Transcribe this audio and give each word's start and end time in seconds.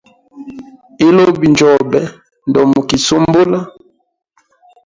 Ilubi 1.07 1.47
njobe, 1.53 2.01
ndomikisumbula. 2.49 3.59